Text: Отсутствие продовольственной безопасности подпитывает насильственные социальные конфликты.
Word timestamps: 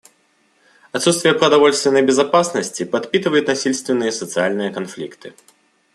Отсутствие 0.91 1.35
продовольственной 1.35 2.01
безопасности 2.01 2.85
подпитывает 2.85 3.45
насильственные 3.45 4.11
социальные 4.11 4.71
конфликты. 4.73 5.35